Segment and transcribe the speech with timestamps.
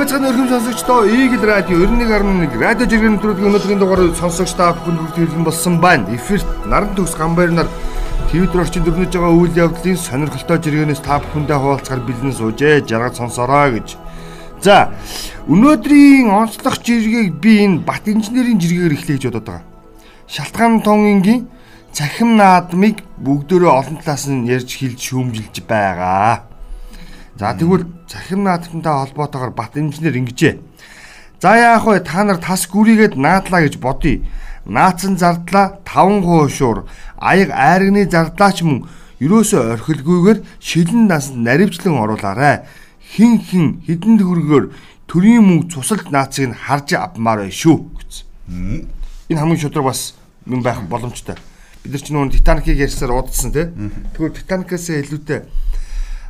[0.00, 5.46] Мэцхан өргөм сонсогчдоо Eagle Radio 91.1 радио жиргэн нэвтрүүлгийн өнөөдрийн дугаарыг сонсогч та бүхэнд хүргэн
[5.46, 6.10] болсон байна.
[6.10, 7.70] Эфирт наран төгс гамбайр нар
[8.34, 12.82] Твиттер орчин дөрнөж байгаа үйл явдлын сонирхолтой жиргэнээс та бүхэндээ хуваалцахаар бэлэн суужээ.
[12.82, 13.94] Жаргал сонсороо гэж.
[14.58, 14.90] За,
[15.46, 19.62] өнөөдрийн онцлог жиргийг би энэ Бат инженерийн жиргээр эхлэж бодоод байгаа.
[20.26, 21.46] Шалтгаан тонгийн
[21.92, 26.46] цахим наадмыг бүгдөө олон талаас нь ярьж хэлж шүүмжилж байгаа.
[27.36, 30.58] За тэгвэл цахим наадамтай холбоотойгоор бат инженер ингэжээ.
[31.40, 32.00] За яах вэ?
[32.00, 34.22] Та нар тас гүрийгээд наадлаа гэж бодъё.
[34.66, 36.86] Наацсан зардлаа 5% шуур,
[37.16, 38.84] аяг айргны зардлаа ч мөн
[39.24, 42.68] ерөөсөө орхилгүйгээр шилэн насанд наривчлан оруулаарай.
[43.00, 44.64] Хин хин хідэн төгрөгөөр
[45.08, 48.86] төрийн мөнгө цусалт наацыг нь харж авмаар бай шүү гэсэн.
[49.32, 50.14] Энэ хамгийн шудраг бас
[50.46, 51.40] юм байх боломжтой.
[51.80, 53.72] Бид нар ч нүүн Титаникийг ярьсаар удсан тий.
[54.12, 55.48] Тэгвэл Титаникаас илүүтэй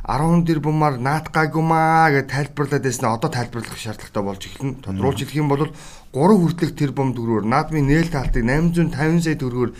[0.07, 4.81] 10 тэрбумаар наатгаагумаа гэж тайлбарлаад байснаа одоо тайлбарлах шаардлагатай болж эхэлнэ.
[4.81, 5.75] Тодруулж хэлэх юм бол 3
[6.15, 9.71] хүртэлх тэрбум төгрөгөөр наадмын нээлт таалтыг 850 сая төгрөгөөр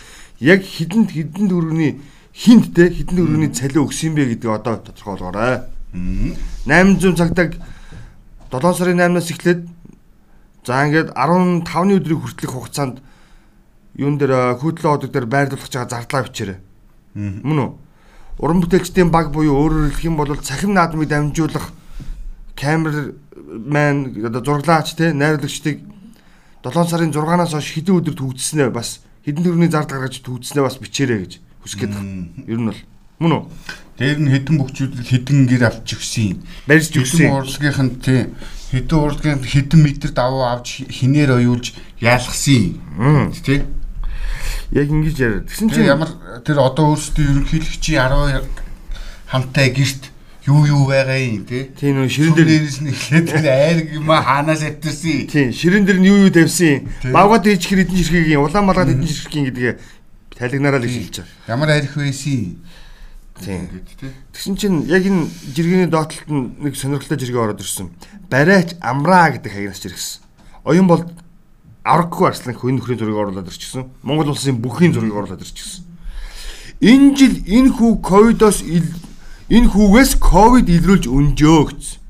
[0.46, 1.96] яг хідэн хідэн төгрөгийн
[2.38, 5.66] хинт те хідэн төгрөгийн цалин өгсөн бэ гэдгийг одоо тодорхойлгоорой.
[6.70, 7.50] 800 цагтаг
[8.52, 9.62] 7 сарын 8-наас эхлээд
[10.68, 13.02] за ингээд 15-ны өдрийг хүртэлх хугацаанд
[13.96, 16.60] юун дээр хөдлөө одог дээр байрлуулах байгаа зардлаа бичээрэй.
[17.16, 17.72] Мөн үү?
[18.42, 21.70] уран бүтээлчдийн баг буюу өөрөөр хэлэх юм бол цахим наадмыг дамжуулах
[22.58, 25.86] камер мэн одоо зураглаач те найруулагчдыг
[26.66, 31.20] 7 сарын 6-наас хойш хэдэн өдөр төгсснээ бас хэдэн төрний зард гаргаж төгсснээ бас бичээрэй
[31.22, 32.04] гэж хүсэж байгаа.
[32.50, 32.82] Ер нь бол
[33.22, 33.44] мөн үү?
[34.02, 36.42] Дээр нь хэдэн бөхчүүд хэдэн гэр авч өгсөн.
[36.66, 37.30] Барьж өгсөн.
[37.30, 38.20] Урлагийнх нь тий
[38.74, 42.82] хэдэн урлагийн хэдэн метр давуу авч хинээр оюулж яалгасан.
[43.46, 43.66] Тий
[44.72, 45.48] Яг ингэж яриад.
[45.52, 46.12] Тэгсэн чинь ямар
[46.48, 48.48] тэр одоо өөрсдөө ерөнхийлөгчийн 10
[49.28, 50.12] хамтай гэрт
[50.48, 51.70] юу юу байгаа юм те.
[51.76, 55.28] Тийм нөө ширэн дээр дээрээс нь эхлээд айрг юм хаанаас автерсэн.
[55.28, 56.88] Тийм ширэн дээр нь юу юу тавьсан.
[57.12, 59.74] Бавгаад ээж хэр эдэн ширхгийн улаан малгад эдэн ширхгийн гэдгээ
[60.36, 61.52] тайлгнараа л хэлж байгаа.
[61.52, 62.58] Ямар арх байсан.
[63.42, 63.70] Тийм.
[64.34, 67.94] Тэгсэн чинь яг энэ жиргэний доотлолт нь нэг сонирхолтой жиргээ ороод ирсэн.
[68.30, 70.22] Барайч амраа гэдэг хаягнаас жиргсэн.
[70.66, 71.06] Оюун бол
[71.84, 73.90] авраггүй арслан хүн нөхрийн зургийг оруулаад ирчихсэн.
[74.06, 75.86] Монгол улсын бүхний зургийг оруулаад ирчихсэн.
[76.82, 82.02] Энэ жил энэ хүү ковидоос энэ хүүгээс ковид илрүүлж өнжөө гэсэн.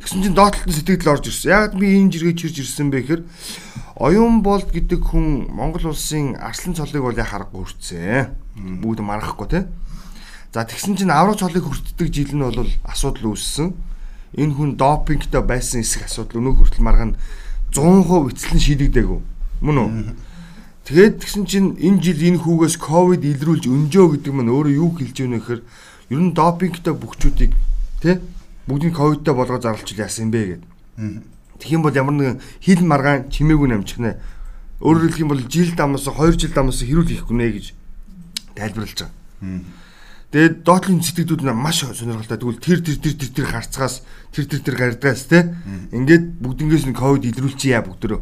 [0.00, 1.48] Тэгсэн чинь доотлолтын сэтгэл орж ирсэн.
[1.52, 3.22] Яг би энэ жиргээ чирж ирсэн бэ гэхээр
[3.96, 8.28] оюун болд гэдэг хүн Монгол улсын арслан цолыг бол яг харахгүй хүртсэн.
[8.84, 9.60] Бүгд маргахгүй те.
[10.52, 13.72] За тэгсэн чинь авраг цолыг хүртдэг жил нь бол асуудал үүссэн.
[14.36, 17.16] Энэ хүн допингтай байсан эсэх асуудал өнөө хүртэл маргана
[17.74, 19.20] 100% эцэлэн шийдэгдээгүй.
[19.60, 19.90] Мөн үү?
[20.84, 25.16] Тэгээд тэгсэн чинь энэ жил энэ хүүгээс ковид илрүүлж өнжөө гэдэг маань өөрөө юу хэлж
[25.16, 25.62] байна гэхээр
[26.12, 27.52] ер нь допингтай бөхчүүдийг
[28.04, 28.20] тий
[28.68, 31.24] бүгдийг ковидтай болгож зарлчих яасан бэ гэдэг.
[31.56, 34.20] Тэгэх юм бол ямар нэгэн хил маргаан чимээгүй намчихнэ.
[34.84, 37.66] Өөрөөр хэлэх юм бол жил дамаас 2 жил дамаас хэрүүл хийхгүй нэ гэж
[38.52, 39.64] тайлбарлаж байгаа.
[40.34, 42.58] Тэгээд доотлын сэтгэдүүд нь маш сонирхолтой.
[42.58, 44.02] Тэгвэл тэр тэр тэр тэр тэр харцгаас
[44.34, 45.54] тэр тэр тэр гардгаас те
[45.94, 48.18] ингээд бүгднгээс нь ковид илрүүлчихье бүгдөө.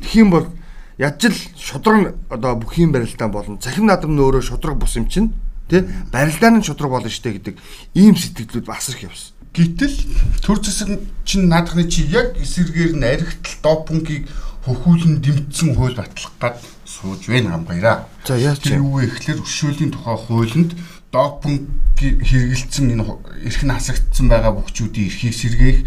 [0.00, 0.48] Тэгэх юм бол
[0.96, 3.60] ядч л шудраг одоо бүхийн барилтаа болно.
[3.60, 5.36] Цахим наадам нь өөрөө шудраг бус юм чинь
[5.68, 7.60] те барилдаа нь шудраг болно штэ гэдэг
[7.92, 9.36] ийм сэтгэлүүд бас их явсан.
[9.52, 10.00] Гэтэл
[10.40, 10.96] төр зэсэг
[11.28, 14.32] чинь наадахны чи яг эсэргээр нь аригтл допунгийг
[14.64, 16.56] хөхүүлэн дэмтсэн хууль батлах гад
[16.88, 18.08] сууж байна хамгаараа.
[18.24, 20.72] За яаж юу вэ гэхэлэр өшөөлийн тухай хуулинд
[21.10, 21.66] допинг
[21.98, 23.04] хэрэгэлцсэн энэ
[23.44, 25.78] эрх нь хасагдсан байгаа бүхчүүдийн эрхийг сэргээх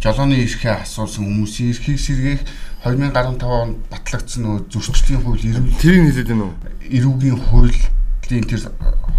[0.00, 2.42] жолооны эрхээ асуусан хүмүүсийн эрхийг сэргээх
[2.82, 5.44] 2015 онд батлагдсан нөгөө зөрчлийн хууль
[5.78, 6.56] тэрийг хэлээд байна уу?
[6.88, 8.62] Эрүүгийн хуулийн тэр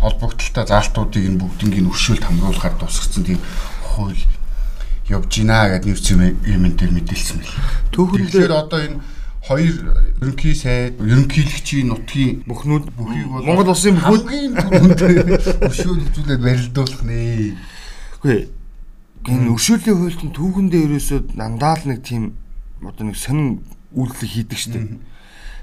[0.01, 3.39] холбогдлолтой заалтуудыг энэ бүгднийг өршөөлт хамруулахаар тусгацсан тийм
[3.93, 4.19] хууль
[5.07, 7.55] явж гинэ гэдэг нэрч юм энэ төр мэдээлсэн мэл.
[7.93, 8.97] Тэгэхээр одоо энэ
[9.43, 9.75] хоёр
[10.23, 14.23] ерөнхий сайд ерөнхийлөгчийн нутгийн бүхнүүд бүхийг бол Монгол улсын бүхүүд
[15.67, 17.51] өршөөлжүүлээд барилдуулах нэ.
[18.23, 18.47] Үгүй
[19.27, 22.39] энэ өршөөлийн хуульд нь түүхэндээ ерөөсөө дандаа л нэг тийм
[22.79, 24.87] одоо нэг сонин үйлдэл хийдэг штеп.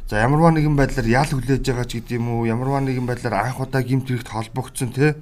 [0.09, 3.81] За ямарваа нэгэн байдлаар ял хүлээж байгаа ч гэдэм үү ямарваа нэгэн байдлаар анх удаа
[3.81, 5.17] гимт хэрэгт холбогдсон те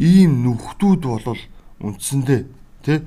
[0.00, 1.42] ийм нүхтүүд болвол
[1.84, 2.40] үндсэндээ
[2.84, 3.04] те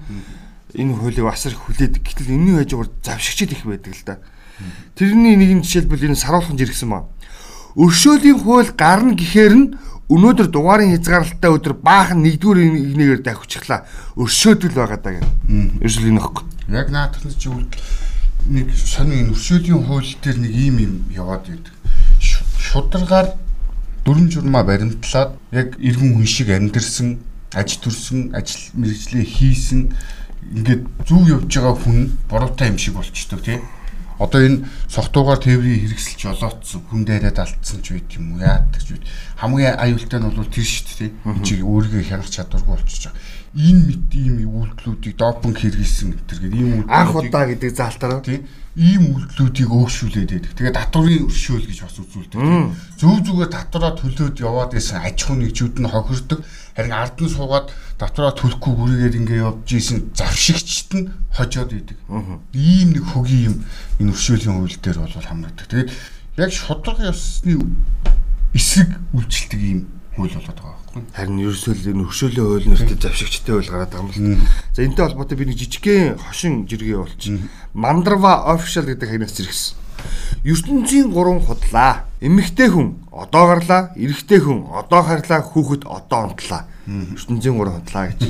[0.77, 2.03] энэ хуулийг бас их хүлээдэг.
[2.03, 4.15] Гэтэл энэний хажуугаар завшигчд их байдаг л да.
[4.95, 7.05] Тэрний нэгэн жишээлбэл энэ саруулхан жиргсэн ба.
[7.77, 9.67] Өршөөлийн хууль гарна гэхээр нь
[10.09, 13.85] өнөөдөр дугаарын хязгаарлалттай өдөр баахан нэгдүгээр нэгнийгээр давхичихлаа.
[14.15, 15.29] Өршөөдөл байгаа даа гэх.
[15.83, 16.43] Ерөөсөл энэ ихгүй.
[16.71, 17.51] Яг наадах нь чи
[18.47, 21.75] нэг сонин энэ өршөөлийн хууль дээр нэг ийм юм яваад байдаг.
[22.17, 23.35] Шударгаар
[24.07, 27.19] дүрм журмаа баримтлаад яг иргэн хүн шиг амьдэрсэн,
[27.51, 29.91] аж төрсөн, ажил мэргэжлээ хийсэн
[30.55, 33.59] ингээд зүв явж байгаа хүн буруутай юм шиг болчдөг тий.
[34.17, 38.97] Одоо энэ согтуугаар тээврийн хэрэгсэлж жолоодсон хүн дээрээ алдсан ч байт юм уу яадаг ч
[38.97, 39.05] байт.
[39.37, 41.11] Хамгийн аюултай нь бол тэр шүү дээ тий.
[41.45, 43.21] Чи өөрийгөө хянах чадваргүй болчихж байгаа.
[43.57, 48.41] Энэ мэт ийм үйлдэлүүдийг допинг хэрэгэлсэн гээд ийм үйлдэл анх удаа гэдэг заалтаараа тий
[48.77, 50.53] ийм үйлдэлүүдийг өөгшүүлээд байдаг.
[50.53, 52.37] Тэгээд татврын өршөөл гэж бас үзүүлдэг.
[53.01, 56.45] Зөв зүгээр татвараа төлөөд яваад исэн аж ахуй нэгжүүд нь хохирдог
[56.77, 61.97] Харин ард нь суугаад дотроо төлөхгүй гүрийгээд ингээ явж исэн завшигчт нь хожоод идэг.
[62.53, 63.55] Ийм нэг хөгийн юм
[63.97, 65.65] энэ өршөөлийн үйл дээр бол хамрагддаг.
[65.73, 65.89] Тэгээд
[66.37, 67.57] яг шудраг ёсны
[68.53, 69.79] эсрэг үйлчлдэг ийм
[70.13, 71.01] хууль болоод байгаа байхгүй.
[71.17, 74.45] Харин ерөөсөө энэ өршөөлийн хууль нэртэй завшигчтай хууль гараад байгаа юм л.
[74.77, 77.41] За энэтэй холбоотой би нэг жижигхэн хошин жиргээ болчих.
[77.73, 79.86] Мандрава official гэдэг хагнаас зэрэгсэн.
[80.43, 82.05] Ертөнцийн 3 худлаа.
[82.21, 86.65] Эмэгтэй хүн одоо гарлаа, эрэгтэй хүн одоо харлаа, хүүхэд одоо онтлаа.
[86.87, 88.21] ертөнцийн 3 худлаа гэж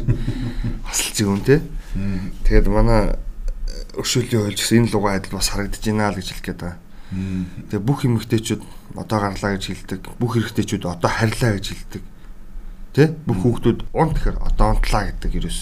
[0.85, 1.62] хасалц юм те.
[2.44, 3.15] Тэгээд манай
[3.97, 6.79] өршөөлийн хууль гэсэн энэ лугаа адил бас харагдаж байна л гэж хэлэх гээд байгаа.
[7.07, 8.62] Тэгээ бүх эмэгтэйчүүд
[9.00, 10.01] одоо гарлаа гэж хэлдэг.
[10.19, 12.03] Бүх эрэгтэйчүүд одоо харьлаа гэж хэлдэг.
[12.94, 13.15] Тэ?
[13.24, 15.62] Бүх хүүхдүүд унт гэхээр одоо онтлаа гэдэг ерөөс.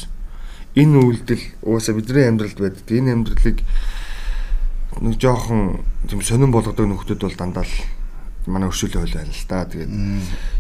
[0.75, 2.88] Энэ үйлдэл угаасаа бидний амьдралд байдаг.
[2.89, 3.59] Энэ амьдралыг
[5.01, 7.75] нэг жоохон тийм сонирн болгодог нөхдүүд бол дандаа л
[8.47, 9.65] манай өршөөлөө хөл байна л да.
[9.65, 9.92] Тэгээд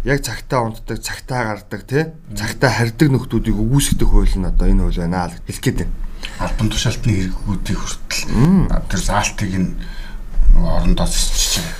[0.09, 2.03] яг цагтаа унтдаг, цагтаа гардаг тий
[2.33, 5.93] цагтаа харьдаг нөхдүүдийг өгөөсгдөг хууль нь одоо энэ хууль байна л хэлэх гээд байна.
[6.41, 8.23] Албан тушаалтны хэрэггүүдийг хүртэл
[8.89, 9.69] тэр заалтыг нь
[10.55, 11.07] орондоо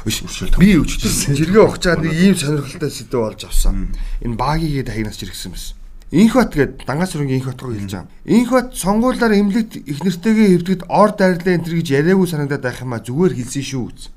[0.06, 0.60] өршөөлт.
[0.60, 3.96] Би өчтөр жиргээ ухчаад нэг ийм сонирхолтой сэдв болж авсан.
[4.22, 5.85] Энэ багигээд хагнаас чиргсэн байсан.
[6.12, 8.12] Инхбат гээд дангаас өрөнгө инхбат руу хэлж байгаа.
[8.30, 12.94] Инхбат сонгуулиар эмнэлэгт их нэртэйгээ хэвдэгд ор дайрлаа энэ төр гэж яриаггүй санагдаад байх юм
[12.94, 14.14] а зүгээр хэлсэн шүү үз.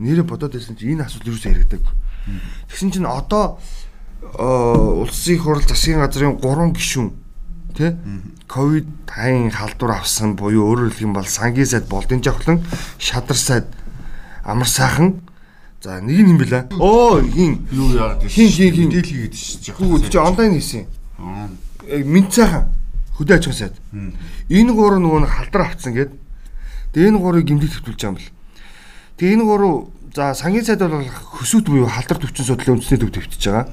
[0.00, 1.84] Нэрэ бодоод байсан чи энэ асуудал юу ч яригдаг.
[2.72, 3.60] Тэгсэн чинь одоо
[4.40, 7.08] улсын их хурл засгийн газрын 3 гишүүн
[7.76, 7.96] тий
[8.48, 12.60] ковид хайн халдвар авсан буюу өөрөөр хэлэх юм бол сангийн сайд болдын жавхлан
[12.98, 13.66] шадар сайд
[14.44, 15.20] амар сайхан
[15.80, 16.68] За нэг юм била.
[16.78, 19.72] Оо хин юу яагаад хин хин хин дээл хийгээд шиж.
[19.80, 20.84] Үгүй чи онлайн хийсэн.
[21.16, 21.48] Аа.
[22.04, 22.68] Минт цаахан
[23.16, 23.76] хөдөө аж ахуйн сайд.
[24.52, 26.12] Энэ гурав нөгөө халдар авцсан гээд.
[26.92, 28.32] Тэгээ энэ гурыг гимдэг төвтүүлж байгаа юм бэл.
[29.16, 29.74] Тэгээ энэ гурав
[30.12, 33.66] за сангийн сайд бол хөсөөт буюу халдар төвчин судлалын үндэсний төв төвтөж байгаа.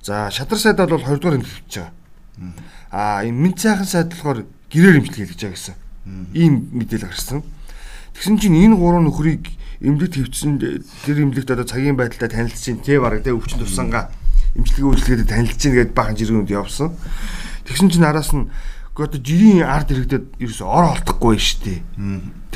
[0.00, 1.92] За шадар сайд бол 2 дугаар хэмжиж төвтөж байгаа.
[2.92, 5.76] Аа энэ минт цаахан сайд болохоор гэрээр хэмжлэг хийж байгаа гэсэн.
[6.32, 7.42] Ийм мэдээлэл гарсан.
[8.14, 12.98] Тэгсэн чинь энэ гурван нөхрийг эмнэлэгт хөвчсөн тэр эмнэлэгт одоо цагийн байдалтай танилцж чинь тий
[12.98, 14.08] бараг тий өвчин тусангаа
[14.56, 16.96] эмчилгээ үйлчлэгээд танилцж чинь гээд бахан жиргэнүүд явсан.
[17.68, 18.48] Тэгсэн чинь араас нь
[18.96, 21.80] одоо жирийн ард иргэдэд ерөөс ор олдохгүй шүү дээ.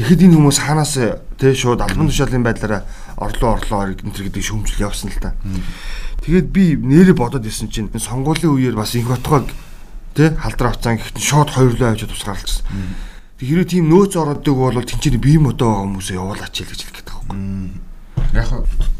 [0.01, 0.97] Тэгэхэд энэ хүмүүс хаанаас
[1.37, 2.89] тий шууд албан тушаалын байдлаараа
[3.21, 5.37] орлоо орлоо энэ төр гэдэг шүүмжил явсан л та.
[6.25, 9.53] Тэгээд би нэрээ бодоод исэн чинь сонгуулийн үеэр бас их отгоог
[10.17, 12.65] тий халдраа авцсан гэхдээ шууд хоёрлоо авчид тусгаарлажсэн.
[13.41, 17.01] Хэрэв тийм нөөц ороодаг бол тэнцээ бие байгаа хүмүүсээ явуулаач л гэж хэлэх
[18.31, 18.47] Яг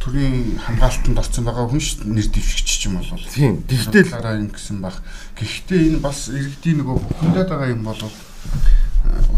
[0.03, 3.21] төрийн хамгаалтанд орсон байгаа хүн ш нэр дэвшигч юм бол.
[3.31, 3.63] Тийм.
[3.69, 4.99] Тэгтэл дараа ингэсэн баг.
[5.39, 8.01] Гэхдээ энэ бас иргэдийн нөгөө бүхэндээ байгаа юм бол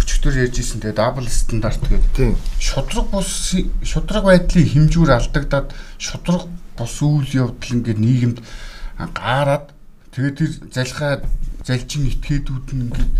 [0.00, 2.16] өчтөр ярьжсэн тэгээ дабл стандарт гэдэг.
[2.16, 2.32] Тийм.
[2.56, 5.68] Шудраг бус шудраг байдлын хэмжүүр алдагдаад
[6.00, 6.48] шудраг
[6.78, 8.38] бус үйл явдал ингээд нийгэмд
[9.12, 9.76] гаарад
[10.14, 11.20] тэгээ тэр залхаа
[11.66, 13.12] залжин этгээдүүд нь ингээд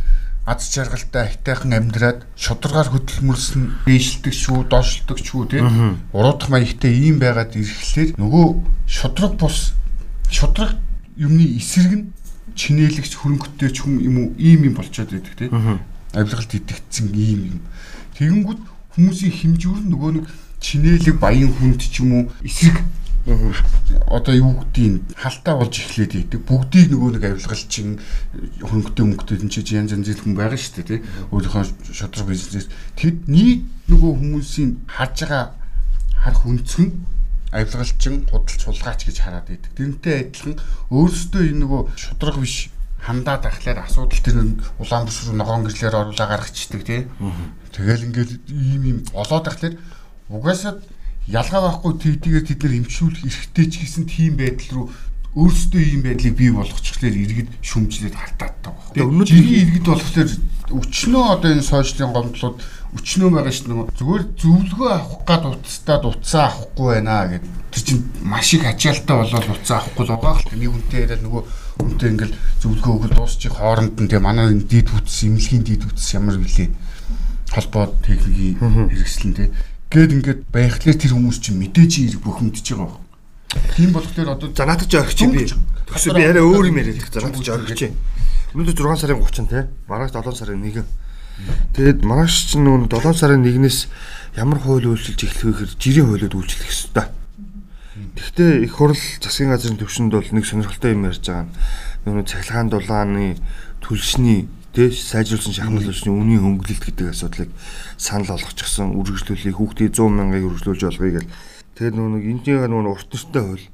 [0.44, 6.02] аз жаргалтай хайтайхан амьдраад шударгаар хөдөлмөрлсөн дээшилдэг шүү, доошлдог шүү тийм.
[6.11, 8.46] Уруудах маягтай ийм байгаад ирэхлээр нөгөө
[8.90, 9.78] шудраг бус
[10.34, 10.75] шудраг
[11.14, 12.11] юмны эсрэг нь
[12.58, 15.78] чинээлэгч хөрөнгөтэйч хүн юм уу ийм юм болчиход байдаг тийм.
[16.11, 17.58] Авилгалт итгэцсэн ийм юм.
[18.18, 18.61] Тэгэнгүүт
[18.99, 20.26] хүмүүсийн хэмжүүр нь нөгөө нэг
[20.58, 22.82] чинээлэг баян хүнд ч юм уу эсрэг
[23.26, 26.43] одоо юу гэдгийг халтаа болж эхлээд идэг.
[26.43, 28.02] Бүгдийг нөгөө нэг авилгалчин
[28.67, 31.00] хөнгөтэй мөнгөтэй чинь янз янз хүн байгаа шүү дээ тий.
[31.31, 32.67] Өөрийнхөө шодрог бизнес.
[32.99, 35.55] Тэд нийт нөгөө хүмүүсийн харж байгаа
[36.19, 36.91] харах үнцгэн
[37.55, 39.71] авилгалчин худалч сулгаач гэж хараад идэг.
[39.71, 40.57] Тэрнтэй адилхан
[40.91, 44.38] өөрөөсөө энэ нөгөө шудраг биш хандаа тахлаар асуудал тэр
[44.83, 47.07] улаан бүс рүү ногоон гэрлэр оруулаа гаргачдаг тий.
[47.71, 49.75] Тэгэл ингээд ийм ийм олоод тахлаар
[50.31, 50.79] угаасаа
[51.31, 54.87] ялгаа байхгүй тэгдгээр тэд нар эмчүүлэх эрхтэй ч гэсэн тийм байдал руу
[55.33, 59.00] өөрсдөө ийм байдлыг бий болгочихлоор иргэд шүмжлээд хартаад байгаа.
[59.00, 60.31] Өнөөдөр жирийн иргэд болохоор
[60.76, 62.57] өчнөө одоо энэ сошиалын гомдлууд
[63.00, 67.45] өчнөө байгаа ш нь зүгээр зөвлөгөө авах гад утастаад утсаа авахгүй байна гэд.
[67.73, 71.43] Тэр чинь маш их ачаалтаа болоод утсаа авахгүй л байгаа л нэг үнтэй яриад нөгөө
[71.81, 76.12] үнтэй ингээл зөвлөгөө өгөл дуусчих хооронд нь тэгээ манай энэ дид үтс эмнэлгийн дид үтс
[76.12, 76.69] ямар вүлээ
[77.57, 82.96] холбоо техникийн хэрэгслэн тэгээ Гэт ингээд байхлаар тэр хүмүүс чинь мэдээж ирэх бухимдж байгаа.
[83.76, 85.44] Тийм болохоор одоо за надад ч орчих би.
[85.44, 87.12] Төсөө би арай өөр юм яриад.
[87.12, 87.92] За надад ч орчих.
[88.56, 89.68] Өнөөдөр 6 сарын 30 те.
[89.92, 90.88] Маргааш 7 сарын 1.
[91.76, 93.92] Тэгэд маргааш ч нүүн 7 сарын 1-ээс
[94.40, 97.12] ямар хууль үйлчилж эхлэх вэ гэхээр жирийн хуулиуд үйлчлэх ёстой.
[98.16, 101.52] Гэхдээ их хурл засгийн газрын төвшөнд бол нэг сонирхолтой юм ярьж байгаа.
[102.08, 103.37] Нүг цахилгаан дулааны
[103.84, 107.50] түлшний тэ сайжруулсан шахмал түлшний үнийн хөнгөлөлт гэдэг асуудлыг
[108.00, 108.97] санал болгочихсон.
[108.97, 111.33] Үргэлжлүүлэх хүүхдийн 100 мянгаыг үргэлжлүүлж болгоё гэл.
[111.76, 113.67] Тэгээд нүг энэнийг нүг урт нэртэй хууль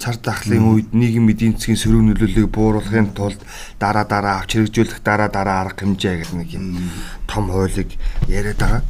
[0.00, 3.40] цар тахлын үед нийгэм эдийн засгийн сөрөг нөлөөллийг бууруулахын тулд
[3.80, 6.76] дараа дараа авч хэрэгжүүлэх дараа дараа арга хэмжээ гэх нэг юм
[7.24, 7.96] том хуулийг
[8.28, 8.82] яриад байгаа.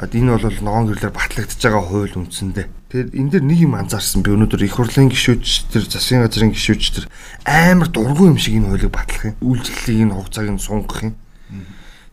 [0.00, 2.66] Энэ бол ногоон гэрлэр батлагдж байгаа хууль үндсэндээ.
[2.88, 6.84] Тэгэхээр энэ дэр нэг юм анзаарсан би өнөөдөр их хурлын гишүүч тэр засгийн газрын гишүүч
[6.96, 7.04] тэр
[7.44, 9.36] амар дургүй юм шиг энэ хуулийг батлах юм.
[9.44, 11.14] Үйлчлэлийг энэ хугацааг нь сунгах юм.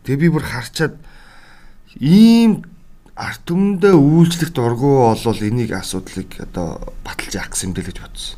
[0.03, 0.99] Тэгээ би бүр харчаад
[1.95, 2.67] ийм
[3.15, 8.35] арт түмэндээ үйлчлэх дургу болвол энийг асуудлыг одоо баталж яах гэсэн юм дэл гэж бодсон.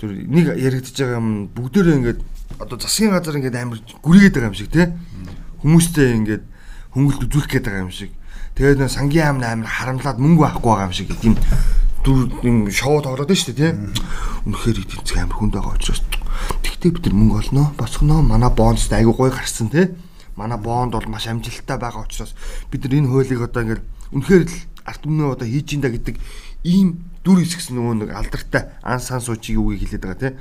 [0.00, 2.20] Тэр нэг яригдж байгаа юм бүгдээрээ ингээд
[2.56, 4.88] одоо засгийн газар ингээд амар гүрийгээд байгаа юм шиг тий.
[5.60, 6.44] Хүмүүстэй ингээд
[6.94, 8.12] хөнгөлт үзүүлэх гээд байгаа юм шиг.
[8.56, 11.34] Тэгээд нөө сангийн аймны амар харамлаад мөнгө авахгүй байгаа юм шиг тийм
[12.04, 12.56] дүр юм.
[12.72, 13.72] Шоу тоглоод байна шүү дээ тий.
[14.48, 16.02] Үнэхээр эдийн засаг амар хүнд байгаа учраас.
[16.64, 19.92] Тэгтээ бид нар мөнгө олноо босгоноо манай бондс айгуу гой гарсан тий.
[20.34, 22.34] Манай бонд бол маш амжилттай байгаа учраас
[22.70, 23.82] бид нар энэ хуулийг одоо ингээд
[24.14, 24.56] үнэхээр л
[24.88, 26.16] арт өмнө одоо хийж ин да гэдэг
[26.64, 30.34] ийм дүр хэсгс нөгөө нэг алдартай ан сан суучиг үгийг хэлээд байгаа тийм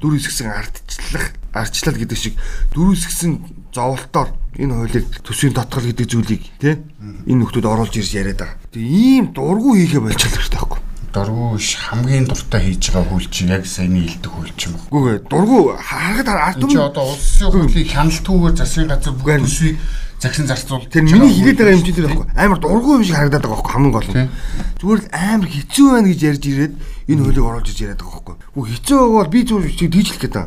[0.00, 2.34] дүр хэсгсэн ардчлах арчлал гэдэг шиг
[2.74, 3.32] дүр хэсгсэн
[3.72, 6.90] зовлтоор энэ хуулийг төсвийн татгал гэдэг зүйлийг тийм
[7.26, 8.58] энэ нөхдөд оруулж ирж яриад байгаа.
[8.74, 13.66] Тэгээ ийм дургу хийхэ болчихлоо хэрэгтэй байхгүй дургу хамгийн дуртай хийж байгаа хөл чи яг
[13.66, 14.86] саяны хилдэг хөл ч юм уу.
[14.94, 19.76] Үгүй ээ дургу харахад ард түмэн чи одоо улсын хуулийг хяналтгүйгээр засгийн газар бүх төсвийг
[20.20, 20.86] загсан зарцуул.
[20.86, 22.28] Тэр миний хэлээд байгаа юм чи тэр байхгүй.
[22.36, 24.30] Амар дургу юм шиг харагдаад байгаа байхгүй хамгийн гол нь.
[24.78, 26.74] Зүгээр л амар хэцүү байна гэж ярьж ирээд
[27.10, 28.36] энэ хөлийг оруулж иж яриад байгаа байхгүй.
[28.54, 30.46] Үгүй хэцүү байгаа бол би зүгээр тийжлэх гэдэг.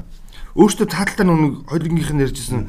[0.55, 2.61] Өөртөө тааталтаа нүг хоёрынгийнх нь ярьжсэн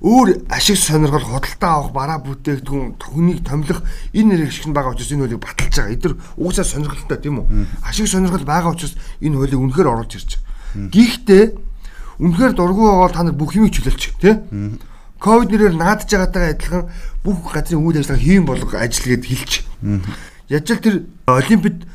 [0.00, 3.80] өөр ашиг сонирхол худалдаа авах бараа бүтээгдэхүүн түүнийг томилох
[4.12, 5.94] энэ нэр шиг байгаа учраас энэ хуулийг баталж байгаа.
[5.96, 7.46] Эдгээр угсаа сонирхолтой тийм үү?
[7.80, 10.92] Ашиг сонирхол байгаа учраас энэ хуулийг үнэхээр оруулж ирж байгаа.
[10.92, 11.44] Гэхдээ
[12.20, 14.78] үнэхээр дургүй байгаа та нар бүх юмыг чөлөөлчих тийм.
[15.16, 16.84] Ковид нэрээр наадж байгаатайгаа адилхан
[17.24, 19.52] бүх газрын үйл ажиллагаа хийн болго ажил гэд хэлж.
[20.52, 21.88] Яаж л тэр олимпиад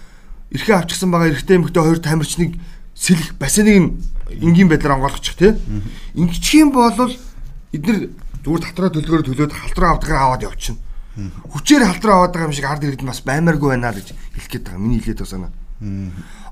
[0.51, 2.51] эрхээ авчихсан байгаа эрэгтэй эмэгтэй хоёр тамирчныг
[2.95, 3.95] сэлэх бассейныг
[4.39, 5.55] энгийн байдлаар онгойлгочих тийм.
[6.15, 6.91] Ингэчих юм бол
[7.71, 7.99] эдгээр
[8.43, 10.79] зүгээр татраа төлгөөр төлөөд халтраа авдгаар аваад явчихна.
[11.51, 14.83] Хүчээр халтраа аваад байгаа юм шиг ард иргэд бас баймааргүй байна гэж хэлэх гээд байгаа.
[14.83, 15.51] Миний хэлээд байгаа санаа.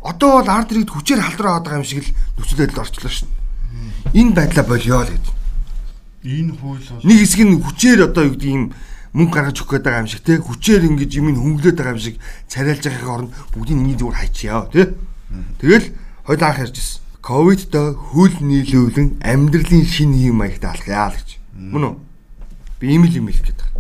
[0.03, 3.29] Одоо бол ард иргэд хүчээр халтраа аваад байгаа юм шиг л нөхцөл байдал орчлоо шин.
[4.15, 5.25] Энэ байдлаа болио л гэж.
[6.23, 8.63] Энэ хууль нэг хэсэг нь хүчээр одоо юу гэдэг юм
[9.13, 12.83] мөнгө гаргаж өгөх байгаа юм шиг те хүчээр ингэж юм хөнгөлөд байгаа юм шиг царайлж
[12.85, 14.93] байгаахын оронд бүгдийг энийг зүгээр хайчихъя те.
[15.61, 15.87] Тэгэл
[16.25, 21.29] хоёул анх ярьжсэн ковидтой хөл нийлүүлэн амьдралын шинэ хэм маягт алхъя л гэж.
[21.57, 21.95] Мөн үү?
[22.79, 23.77] Би ийм л юм хэлэх гээд байна.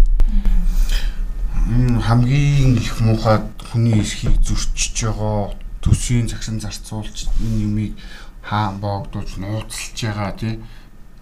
[2.03, 3.39] Хамгийн их муухай
[3.71, 7.93] хүний эсхийг зөрчиж байгаа төсвийн загсан зарцуулж энэ юмыг
[8.43, 10.59] хаа боогдуулж нууцлж байгаа тий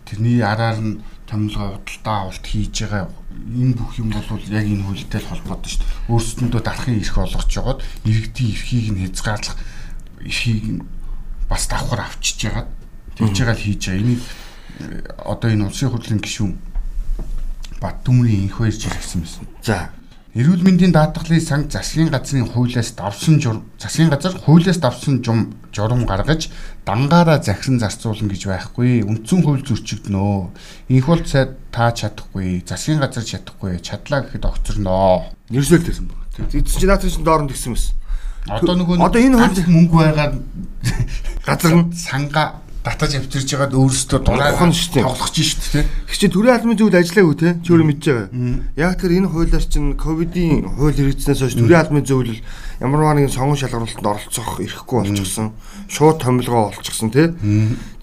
[0.07, 5.21] тэрний араар нь томилгоо худалдаа авалт хийж байгаа энэ бүх юм бол яг энэ хөлтэй
[5.21, 6.09] л холбоотой шүү дээ.
[6.09, 9.57] Өөрсдөндөө дарахын эрх олгож жагаад иргэдийн эрхийг нь хязгаарлах
[10.23, 10.65] эрхийг
[11.51, 12.69] бас давхар авчиж ягаад
[13.19, 13.99] тэгж байгаа л хийж байгаа.
[14.01, 16.53] Энийг э, одоо энэ улсын хурлын гишүүн
[17.77, 19.45] Бат түмрийн инх баярж ирсэн байсан.
[19.61, 19.91] За.
[20.37, 23.41] Эрүүл мэндийн даатгалын санг засгийн газрын хуулиас давсан
[23.81, 26.53] засгийн газар хуулиас давсан жум журам гаргаж
[26.85, 29.01] дангаараа захиран зарцуулна гэж байхгүй.
[29.01, 30.53] Үндсэн хууль зөрчигдөнө.
[30.93, 35.33] Инх бол цай та чадахгүй, засгийн газар чадахгүй, чадлаа гэхэд огцорноо.
[35.49, 36.21] Нэрсэл гэсэн баг.
[36.53, 37.97] Эцэг чи наадах чинь дооронд гисэн мэс.
[38.45, 40.33] Одоо нөгөө одоо энэ хууль мөнгө байгаад
[41.49, 42.61] газар санга
[42.93, 43.73] татаж авчирж байгаад
[44.95, 45.03] дээ.
[45.03, 45.85] Тоглох чинь шүү дээ.
[46.07, 47.49] Чи төрийн албаны зөвлөл ажиллаагүй те.
[47.59, 48.29] Чи өөрөө мэдж байгаа.
[48.77, 52.41] Яг тэр энэ хуулиар чинь ковидын хууль хэрэгжснээс хойш төрийн албаны зөвлөл
[52.79, 55.53] ямар нэгэн сонгон шалгуулалтанд оролцох эрхгүй болчихсон.
[55.91, 57.33] Шууд томилгоо олчихсон те.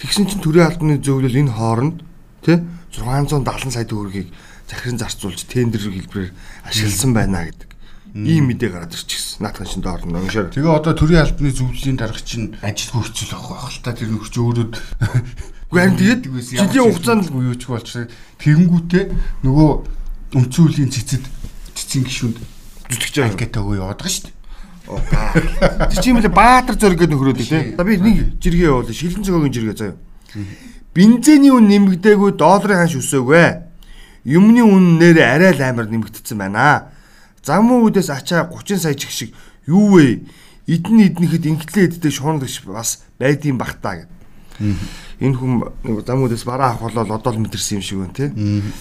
[0.00, 2.02] Тэгсэн чинь төрийн албаны зөвлөл энэ хооронд
[2.44, 2.62] те
[2.94, 4.30] 670 сая төгрөгийг
[4.70, 6.32] захиран зарцуулж тендер хэлбэрээр
[6.68, 7.73] ашигласан байна гэдэг
[8.14, 9.42] ийм мэдээ гараад ирчихсэн.
[9.42, 10.54] Наадхан шин доор нь уншаар.
[10.54, 14.34] Тэгээ одоо төрийн албаны зөвлөлийн дарга чинь ажил хөрцөл авах байх л та тэр нөхч
[14.38, 14.72] өөрөд
[15.74, 16.22] Үгүй харин тэгээд
[16.54, 18.06] жилийн хугацаанд л буюуч болчихсон.
[18.38, 19.04] Тэгэнгүүтээ
[19.42, 19.70] нөгөө
[20.38, 21.26] үндсэн үлийн цэцэд
[21.74, 24.38] цэцэн гişүнд зүтгэж байгаа анкета өгөө яваад байгаа шүү дээ.
[25.90, 27.74] Тэр чинь юм лээ Баатар зөрөг гэдэг нөхрөөд тий.
[27.74, 29.98] За би нэг жиргээ явуул шилэн цогогийн жиргээ заяа.
[30.94, 33.48] Бензиний үн нэмэгдээгүй долларын ханш өсөөгөө.
[34.30, 36.93] Юмны үн нэр арай л амар нэмэгдсэн байна.
[37.44, 39.30] Зам үүдээс ачаа 30 сая чих шиг
[39.68, 40.24] юу вэ?
[40.66, 44.12] эдэн эднийхэд инхтлээ эддэг шуундаг бас байдгийн багтаа гэд.
[45.20, 45.52] Энэ хүн
[46.08, 48.32] замуудаас бараа авах болол одоо л мэдэрсэн юм шиг байна те.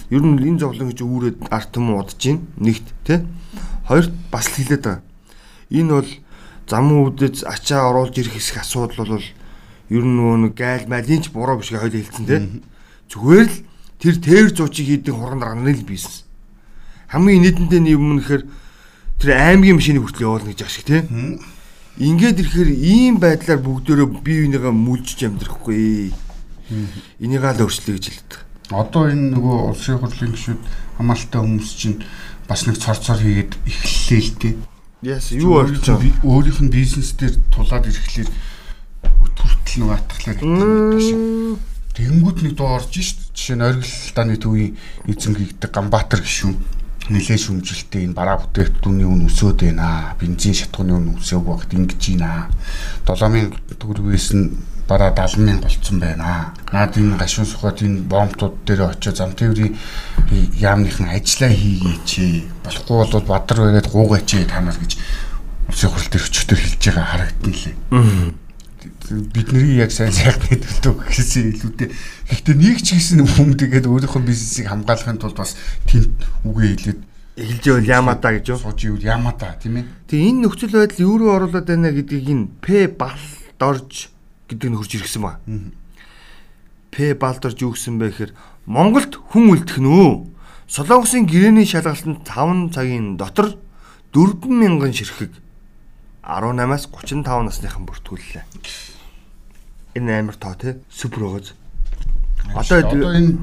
[0.08, 3.28] Ер нь энэ зовлон гэж үүрээд арт юм удаж гин нэгт те.
[3.84, 5.04] Хоёрт бас л хэлээд байгаа.
[5.68, 6.10] Энэ бол
[6.64, 9.28] замуудад ачаа оруулж ирэх хэсэг асуудал бол
[9.92, 12.36] ер нь нөгөө нэг гайл малинч буруу биш гэж хоёул хэлсэн те.
[13.12, 13.56] Зүгээр л
[14.00, 16.23] тэр тэр зуучийг хийдэг хурган дарга нь л бизнес.
[17.14, 18.42] Хамгийн нийтэнтэй юм нэхэр
[19.22, 21.06] тэр аймгийн машиныг хүртэл явуулна гэж ашиг те.
[21.94, 26.10] Ингээд ирэхээр ийм байдлаар бүгдөө бие бинийгаа мүлжж амьдрахгүй.
[27.22, 28.40] Энийг л өөрчлөе гэж хэлдэг.
[28.74, 30.62] Одоо энэ нөгөө улсын хурлын гишүүд
[30.98, 32.02] хамаалтай хүмүүс чинь
[32.50, 34.54] бас нэг цор цор хийгээд эхэллээ л дээ.
[35.14, 36.18] Яс юу орж байгаа.
[36.26, 38.30] Өөрийнх нь бизнес дээр тулаад ирэхлээр
[39.38, 41.62] төртөл нэг атгалаар шиг.
[41.94, 43.22] Тэнгүүд нэг дуу орж шít.
[43.38, 44.74] Жишээ нь оргил дааны төвийн
[45.06, 46.73] эзэн гихдэг Ганбаатар гишүүн
[47.12, 50.16] нэлээд шүмжилттэй энэ бараа бүтээгдэхүүний үн өсөөд байна.
[50.16, 52.48] Бензин шатхууны үн өсөөг багт ингэж байна.
[53.04, 54.56] 7000 төгрөгөөс нь
[54.88, 56.56] бараа 70000 болцсон байна.
[56.72, 59.76] Наад энэ гашуун сухад энэ бомбтууд дээр очиж зам тээврийн
[60.56, 62.10] яамныхан ажиллаа хийгээч.
[62.64, 64.96] Болохгүй бол бадар байгаад гуугаач та нар гэж
[65.68, 67.76] улсын хурал дээр өчтөр хэлж байгаа харагдана лээ.
[67.92, 68.43] Аа
[69.22, 71.88] бидний яг сайн сайхны төлөө гэсэн илүүтэй.
[72.30, 75.54] Гэхдээ нэг ч гэсэн хүн тэгээд өөрийнхөө бизнесийг хамгаалахын тулд бас
[75.86, 76.10] тэнд
[76.42, 77.00] үгээ хэлээд
[77.38, 78.58] эхэлж байвал ямата гэж юу?
[78.58, 79.86] Сууж ивэл ямата тийм ээ.
[80.10, 84.10] Тэгээ энэ нөхцөл байдал юу руу оруулаад байна гэдгийг энэ П балд орж
[84.50, 85.38] гэдэг нь хурж иргсэн ба.
[86.90, 88.32] П балд орж юу гэсэн бэ гэхээр
[88.66, 90.30] Монголд хүн үлдэх нөө.
[90.70, 93.58] Солонгосын гэрээний шалгалтанд 5 цагийн дотор
[94.14, 95.32] 4000 ширхэг
[96.24, 98.93] 18-аас 35 насныхан бүртгүүллээ
[99.94, 101.48] энэ амар тоо тий супер өгөөз.
[102.54, 103.38] Одоо одоо энэ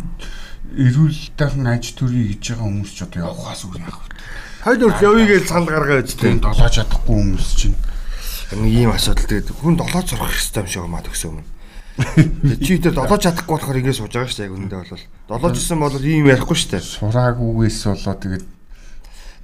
[0.78, 4.16] эрүүл дахин аж төрий хийж байгаа хүмүүс ч одоо явахаас үгүй яах вэ?
[4.64, 7.78] Хойд өрт явъя гэж санал гаргаа байж тий долоож чадахгүй хүмүүс чинь
[8.56, 11.44] нэг ийм асуудал тэгээд хүн долоож сурах хэрэгтэй юм шиг маа төгсөө юм.
[12.64, 15.06] Чи тэр долоож чадахгүй болохоор ингэ сууж байгаа шүү дээ яг үндэ бол.
[15.28, 16.84] Долоож исэн бол ийм ярихгүй шүү дээ.
[17.00, 18.46] Сураагүйгээс болоо тэгээд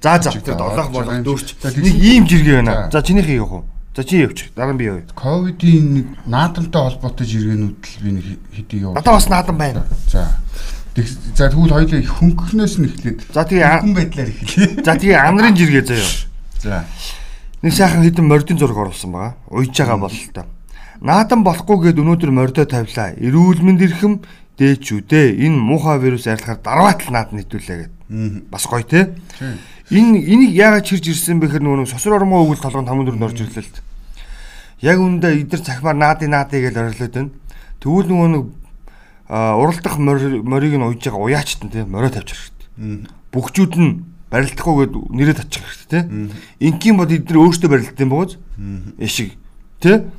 [0.00, 2.86] За за тэр долоох болох дүүрч нэг ийм жиргээ байна.
[2.92, 3.64] За чинийхээ явах уу?
[3.96, 4.54] За чи явчих.
[4.54, 5.04] Дараа нь би явъя.
[5.14, 8.98] Ковидын нэг наадамтай холбоотой жиргэнүүд л би нэг хэдий явуу.
[8.98, 9.86] Одоо бас наадам байна.
[10.06, 10.38] За.
[11.34, 13.18] За тэгвэл хоёулаа хөнгөнөөс нь эхлээд.
[13.34, 14.82] За тэгээ хүн байдлаар эхэлье.
[14.82, 16.10] За тэгээ анарын жиргээ заяа.
[16.62, 16.84] За.
[17.62, 19.34] Нэг сайхан хэдэн мордын зураг оруулсан байгаа.
[19.50, 20.46] Уйж байгаа бол л та.
[21.02, 23.14] Наадам болохгүй гээд өнөөдөр мордоо тавилаа.
[23.18, 24.22] Эрүүл мэнд ирэхэм
[24.58, 25.28] дээч үү дээ.
[25.46, 27.94] Энэ муухай вирус арилахаар дараатал наад нийтүүлээ гэд.
[28.50, 29.14] Бас гоё те.
[29.90, 33.40] Энэ энийг яагаад чирж ирсэн бэ гэхээр нөгөө сосор ормоо өгөл толгойн таман дөрөнд орж
[33.40, 33.88] ирлээ л дээ
[34.80, 37.30] яг үндэ эдгээр цахимаар наади наади гэж орилоод байна.
[37.82, 38.44] Тэгвэл нөгөө нэг
[39.28, 43.10] уралдах морийг нь уйж байгаа уяачт нь тийм морио тавьчих хэрэгтэй.
[43.34, 46.30] Бүгчүүд нь барилдахгүйгээд нэрээ татчих хэрэгтэй тийм.
[46.62, 48.38] Инкийн бод эдгээр өөртөө барилдсан бооз.
[49.02, 49.34] Эшиг
[49.82, 50.14] тийм.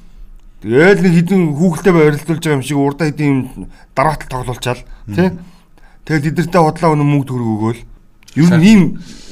[0.60, 5.40] Тэгэл нэг хідэн хүүхэлтэй барилдуулж байгаа юм шиг урдаа хэдийн дараатал тоглуулчаал тийм.
[6.04, 7.82] Тэгэл эдэртээ худлаа өнө мөнгө төгрөг өгөөл.
[8.36, 8.82] Ер нь ийм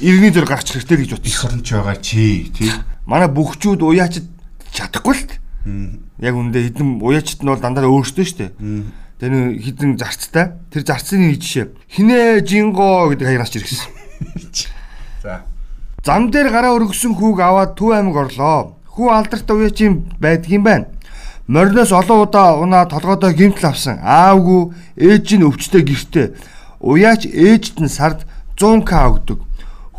[0.02, 1.30] иргэний зөр гарч хэрэгтэй гэж бодсон.
[1.30, 2.74] Их оронч байгаа чи тийм.
[3.06, 4.26] Манай бүгчүүд уяачд
[4.74, 5.30] чадахгүй л
[6.18, 8.50] яг үндэ хідэн уяачт нь бол дандаа өөрсдөө штэ.
[9.22, 10.58] Тэр нэг хідэн зарцтай.
[10.74, 13.90] Тэр зарцны жишээ хинэ жинго гэдэг хаягнаас ч ирсэн.
[15.22, 15.46] За.
[16.02, 18.78] Зам дээр гараа өргөсөн хүүг аваад Төв аймаг орлоо.
[18.86, 20.86] Хүү алдартай уяачийн байдгийн байна.
[21.48, 23.98] Мориноос олон удаа унаа толгойдоо гимтэл авсан.
[24.04, 26.26] Аавгүй ээж нь өвчтэй гэртээ.
[26.84, 28.27] Уяач ээжт нь сард
[28.58, 29.38] 100к өгдөг.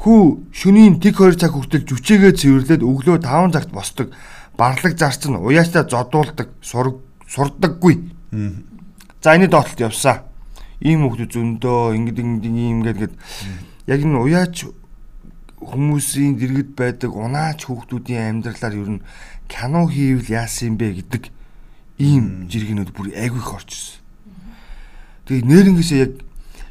[0.04, 4.12] Хүү шөнийн тэг 2 цаг хүртэл жүчээгээ цэвэрлээд өглөө 5 цагт босдог
[4.60, 7.96] барлаг зарц нь уяачтай зодуулдаг, сурдаггүй.
[9.24, 10.28] За энэ доотлолт явсаа.
[10.84, 13.16] Ийм хүмүүс зөндөө ингэдэг ингэдэг юм ингээд
[13.88, 14.68] яг энэ уяач
[15.60, 19.04] хүмүүсийн дэргэд байдаг унаач хүүхдүүдийн амьдралаар ер нь
[19.52, 21.24] кино хийвэл яасан юм бэ гэдэг
[22.00, 24.00] ийм жиргэнүүд бүр айгүй их орж ирсэн.
[25.28, 26.14] Тэгээ нэрнгээсээ яг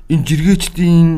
[0.09, 1.09] энэ жиргээчдийн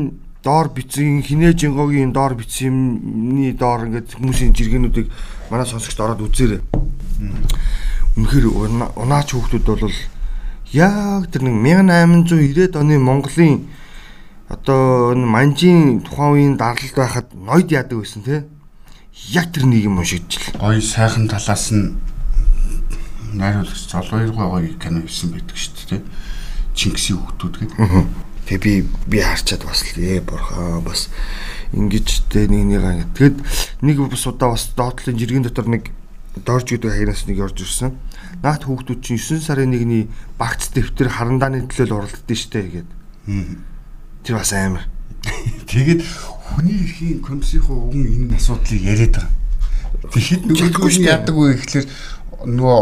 [0.43, 5.07] доор бичсэн хинэ жингогийн доор бичсэн юмны доор ингээд хүмүүсийн жиргэнүүдийг
[5.53, 6.61] манай сонсогчд ороод үзээрэй.
[8.17, 8.45] Үнэхээр
[8.97, 9.97] унаач хүүхдүүд бол
[10.73, 13.69] яг тэр нэг 1890-ад оны Монголын
[14.49, 18.49] одоо энэ манжийн тухайн үеийн дарлалд байхад ноёд яадаг байсан те.
[19.29, 20.57] Яг тэр нэг юм уншигдчихлаа.
[20.57, 21.95] Гоё сайхан талаас нь
[23.37, 26.01] найруулагч Золгоёр гоё кино хийсэн байдаг шүү дээ.
[26.73, 28.30] Чингисийн хүүхдүүд гэдэг.
[28.51, 28.73] Тэгээ би
[29.07, 31.07] би харчаад бас л ээ борхоо бас
[31.71, 33.39] ингэж тэ нэг нэг тэгэд
[33.79, 35.87] нэг бас удаа бас доотлын жиргэн дотор нэг
[36.35, 37.95] дорж гэдэг хаягнаас нэг орж ирсэн.
[38.43, 42.97] Наат хүүхдүүд чинь 9 сарын 1-ний багц дэвтэр харандааны төлөөл оролддөө штэ гэдэг.
[44.27, 44.83] Тэр бас амар.
[45.71, 49.31] Тэгээд хүний эрхийн комиссийнхоо өгөн энэ асуудлыг яриад байгаа.
[50.11, 51.87] Тэгэхэд нөгөө нь яадаг вэ гэхэлэр
[52.51, 52.79] нөгөө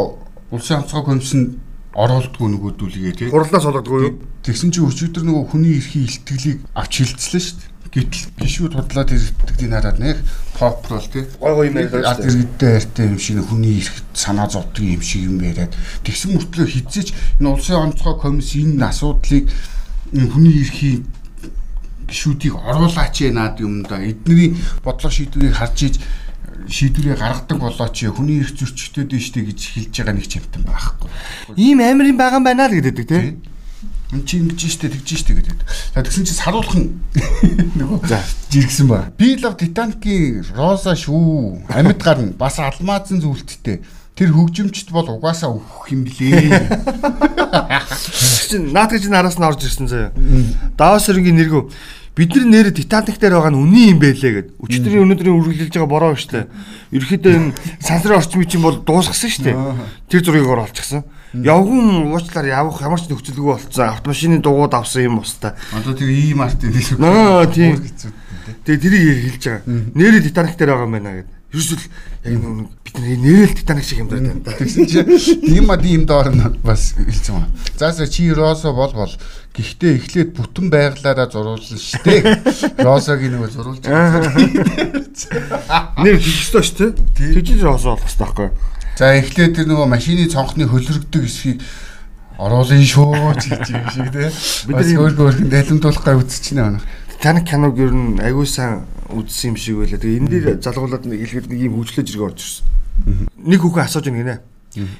[0.49, 3.29] улсын онцгой комиссэнд оруулдгүй нөгөөдүүлгээ тий.
[3.33, 4.13] Хурлаас олгодгүй юу?
[4.45, 7.77] Тэгсэн чинь өчигдөр нөгөө хүний эрхийн илтгэлийг авч хилцлээ шүү дээ.
[7.89, 10.17] Гэтэл гişүүд худлаад ирдэгдгийг хараад нэг
[10.53, 11.25] pop рол тий.
[11.41, 15.25] Гой гой юм яриад ард иргэдтэй хайртай юм шиг хүний эрх санаа зовдөг юм шиг
[15.25, 15.73] юм яриад
[16.05, 17.09] тэгсэн мөртлөө хизээч
[17.41, 19.49] энэ улсын онцгой комисс энэ асуудлыг
[20.13, 21.01] хүний эрхийн
[22.05, 23.97] гişүүдийг оруулаач яанад юм да.
[23.97, 24.53] Эдний
[24.85, 25.95] бодлого шийдвэрийг харж иж
[26.69, 31.09] шийдвэрээ гаргадаг болоо чи хүний эрх зөрчигдөд нь штэ гэж хэлж байгаа нэг чамтан байхгүй.
[31.57, 33.41] Ийм амирын байгаа юм байна л гэдэг тий.
[34.13, 35.59] Энд чи ингэж штэ тэгж штэ гэдэг.
[35.93, 37.01] За тэгсэн чи саруулхан
[37.81, 38.05] нөгөө
[38.53, 39.09] жиргсэн ба.
[39.17, 41.65] Би лав Титаникийн Роза шүү.
[41.73, 42.33] Амьд гарна.
[42.37, 43.81] Бас алмаазын зүйлттэй.
[44.13, 46.53] Тэр хөгжимчд бол угаасаа өөх юм блээ.
[48.49, 50.11] Чин наад гэж нараас нь орж ирсэн заяа.
[50.75, 51.63] Давас өрнгийн нэргүү
[52.15, 54.47] бидний нэр Титаник дээр байгаа нь үний юм байлээ гэд.
[54.59, 56.47] Өчигдрийн өнөөдрийн үргэлжилж байгаа бороо штэ.
[56.91, 59.51] Ерөөхдөө энэ сансрын орчмын чинь бол дуусгасан штэ.
[60.09, 61.07] Тэр зургийг оруулчихсан.
[61.33, 63.93] Явган уучлаар явах ямар ч нөхцөлгүй болцсон.
[63.93, 65.55] Автомашины дугууд авсан юм устаа.
[65.71, 67.05] Одоо тэр ийм арт юм биш үү?
[67.05, 67.77] Аа тийм.
[68.65, 69.63] Тэгээ тэрийг хэлж байгаа.
[69.93, 71.38] Нэрээ Титаник дээр байгаа юм байна гэдэг.
[71.49, 71.81] Ерөөсөл
[72.25, 74.37] яг нэг бидний нэрэл Титаник шиг юм байна.
[74.37, 75.09] Тэгсэн чинь
[75.49, 77.49] ийм мад ийм доор нь бас хэлсэн ба.
[77.73, 79.09] Зааса чи Росо бол бол
[79.57, 82.37] гэхдээ эхлээд бүтэн байглаараа зуруулсан штэ.
[82.77, 84.29] Росогийн нөгөө зуруулж байгаа.
[86.05, 86.93] Нэр хэлж өстой штэ.
[87.17, 88.53] Тэгж Росо болох хэрэгтэй байхгүй юу?
[88.93, 91.65] За эхлээд тэр нөгөө машины цонхны хөлрөгдөг хэсгийг
[92.37, 93.09] оруулын шүү
[93.41, 94.29] гэж юм шиг тий.
[94.69, 96.79] Бид өөр өөр дэлгэмдүүлэх гай үзчихнэ байна.
[97.17, 99.99] Титаник киног ер нь аягүй сайн үзсэн юм шиг байлаа.
[99.99, 102.65] Тэгээ энэ дээр залгуулад нэг хэлэхэд нэг юм хөвчлөж иргэ орж ирсэн.
[103.39, 104.37] Нэг хүүхэн асууж байна гинэ.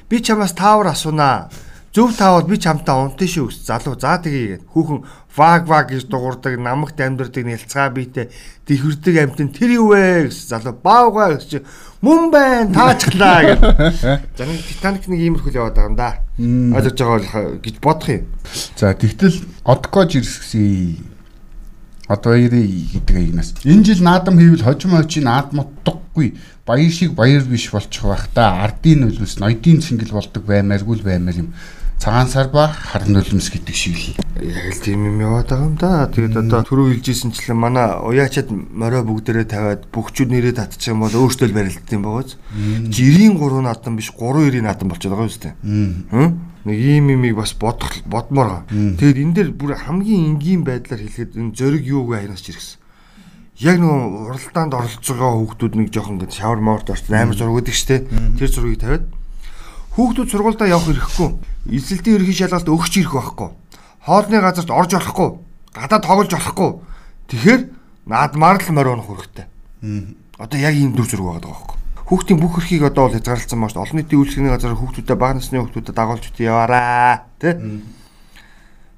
[0.08, 1.50] Би чамаас таавар асуунаа.
[1.90, 3.98] Зөв таавал би чамтай унтын шүү гэж залуу.
[3.98, 4.62] За тгий гэд.
[4.70, 5.02] Хүүхэн
[5.34, 8.30] ваг ваг гэж дуурдаг, намагт амьдардаг нэлцгаа биетэй
[8.62, 10.78] дэхвэрдэг амтэн тэр юу вэ гэж залуу.
[10.78, 11.66] Баавгаа гэж
[11.98, 13.62] мөн байна таачглаа гэд.
[14.38, 16.10] За нэг Титаник нэг иймэрхүү яваад байгаа юм да.
[16.38, 18.26] Ойлгож байгаа гэж бодох юм.
[18.78, 20.94] За тэгтэл одкож ирсгсэн.
[22.10, 23.54] Одоо ирээ гэдэг аягнаас.
[23.62, 26.34] Энэ жил наадам хийвэл хожим хожийн наадмутдаггүй
[26.66, 28.66] баяр шиг баяр биш болчих байх та.
[28.66, 31.54] Ардын нөлөөс ноёдын цэнгэл болдог баймааргүй л баймаар юм
[32.00, 34.16] цагаан сар ба хар нулимс гэдэг шиг л.
[34.40, 36.08] Яг л тийм юм яваад байгаа юм да.
[36.08, 41.52] Тэгээд одоо түрүү хэлжсэнчлэн манай уяачаад морио бүгдээрээ тавиад бүгчүүд нэрээ татчих юм бол өөртөө
[41.52, 42.40] л барилддаг юм бааз.
[42.88, 46.08] Жирийн 3 наадам биш 3 90 наадам болчиход байгаа юм.
[46.08, 46.28] Хм?
[46.64, 48.64] Нэг ийм юмыг бас бодох бодмоор.
[48.72, 52.80] Тэгээд энэ дээр бүр хамгийн энгийн байдлаар хэлэхэд энэ зөриг юуг хайнаас чиргсэн
[53.60, 57.76] яг нөгөө уралдаанд оролцож байгаа хүүхдүүд нэг жоохон ингэ шавар моорт орсон амар зураг өгдөг
[57.76, 58.08] штэ.
[58.40, 59.04] Тэр зургийг тавиад
[59.94, 61.34] Хүүхдүүд сургуультай явах эрхгүй.
[61.66, 63.50] Эзэлтийн ерхий шалгалт өгч ирэх байхгүй.
[64.06, 65.28] Хоолны газарт орж болохгүй.
[65.74, 66.70] Гадаа тоглож болохгүй.
[67.26, 67.62] Тэгэхээр
[68.06, 69.46] наадмаар л морь унах хэрэгтэй.
[70.38, 71.76] Одоо яг ийм дүр зураг байгаа байхгүй.
[72.06, 75.94] Хүүхдийн бүх эрхийг одоо бол хязгаарлалсан маш олон нийтийн үйлчлэгийн газар хүүхдүүдэд бага насны хүүхдүүдэд
[75.94, 77.54] дагуулж үтээ яваараа тий.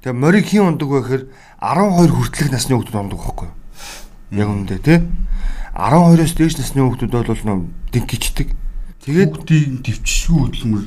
[0.00, 1.24] Тэгээ морийг хийн ундаг вэ гэхээр
[1.60, 3.50] 12 хүртэлх насны хүүхдүүд ундаг байхгүй.
[4.32, 4.98] Яг үндэ тий.
[5.76, 7.58] 12-оос дээш насны хүүхдүүд бол нөө
[7.92, 8.48] дэнкичдэг
[9.02, 10.84] Тэгээд бүгдийг төвчшгүй хөдөлмөр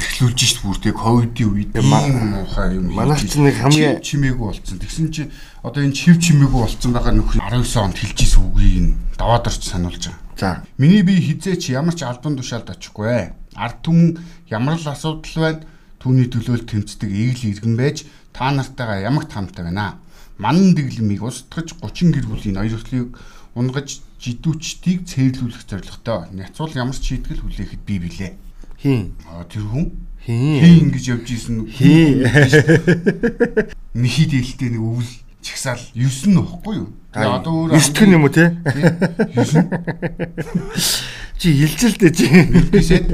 [0.00, 2.88] эхлүүлж шít бүр тэг ковидын үед муухай юм.
[2.96, 4.80] Манайх ч нэг хамгийн чимээгүй болцсон.
[4.80, 5.28] Тэгсэн чи
[5.60, 10.08] одоо энэ чив чимээгүй болцсон байгаа нөхөр 19 онд хэлжсэн үгийг нь даваад орч сануулж
[10.08, 10.24] байгаа.
[10.40, 10.64] За.
[10.80, 13.26] Миний би хизээч ямар ч албан тушаалд очихгүй ээ.
[13.52, 14.16] Ард түмэн
[14.48, 15.60] ямар л асуудал байна
[16.00, 20.00] түүний төлөөл тэмцдэг ийг л иргэн байж та нартайгаа ямагт хамтаа байна.
[20.40, 23.12] Манан дэглэмийг устгаж 30 гэр бүлийн ноёрхлыг
[23.52, 28.36] унгаж жидүүчдийг цэрлүүлэх зорилготой няцуул ямар ч шийтгэл хүлээхэд бий билээ.
[28.76, 29.16] Хин.
[29.32, 32.28] А тэр хүн хин ингэж явж исэн хин.
[33.96, 35.08] Михи дээлтэй нэг өвөл
[35.40, 36.92] чагсаал 9 нь уухгүй юу?
[37.16, 38.52] Тэгээ одоо өөр 9 тхэн юм уу те?
[38.60, 39.64] 9.
[41.40, 42.28] Чи хэлжэл дээ чи.
[42.68, 43.08] Бисэд.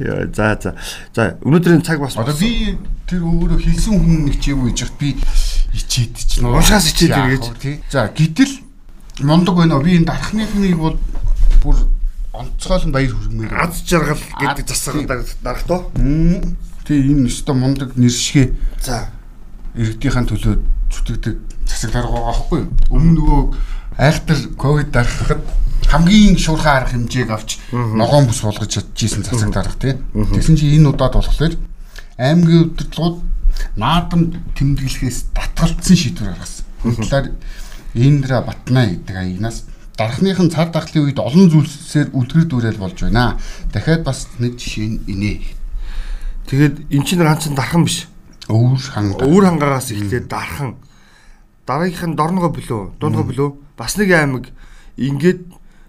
[0.00, 0.72] Яа за за.
[1.12, 4.88] За өнөөдрийн цаг бас Одоо би тэр өөрөө хэлсэн хүн нэг ч юм уу гэж
[4.96, 5.12] би
[5.76, 7.44] ичээд чинь уушаас ичээд гэж.
[7.92, 8.63] За гэтэл
[9.20, 9.84] мундаг байна уу?
[9.84, 10.98] Би энэ дарахныхныг бол
[11.62, 11.76] бүр
[12.34, 15.06] онцгойлон баяр хүргэмээр аз жаргал гэдэг засаг
[15.42, 15.92] дарах тоо.
[15.94, 18.54] Тэ энэ өстө мундаг нэршгэ.
[18.82, 19.10] За.
[19.78, 20.54] Иргэдийнхэн төлөө
[20.90, 21.34] зүтгэдэг
[21.66, 22.70] засаг дарга байгаа байхгүй юу?
[22.90, 23.40] Өмнө нөгөө
[23.98, 25.42] айхтар ковид дарахад
[25.86, 29.94] хамгийн шуурхай арга хэмжээг авч ногоон бүс болгож чадчихсан засаг дарга тий.
[30.14, 31.54] Тэгсэн чинь энэ удаад болохоор
[32.18, 33.22] аймгийн удирдлагууд
[33.78, 36.66] наадам тэмдэглэхээс татгалцсан шийдвэр гаргасан.
[36.84, 37.26] Энэ талаар
[37.94, 39.64] Индра Батнаа гэдэг аягнаас
[39.96, 43.38] дарахныхын цар тахлын үед олон зүйлсээр үлгэр дүүрэл болж байна.
[43.70, 45.38] Дахиад бас нэг жишээ инээ.
[46.50, 48.10] Тэгээд эн чинь ганцхан дархан биш.
[48.50, 49.22] Өвөр ханга.
[49.22, 50.76] Өвөр хангаагаас эхлээд дархан.
[51.64, 53.50] Дараагийнх нь дорногоо бөлөө, дундгоо бөлөө.
[53.78, 54.50] Бас нэг аймаг
[54.98, 55.46] ингээд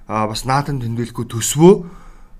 [0.07, 1.73] бас наадам тэмдэглэхгүй төсвөө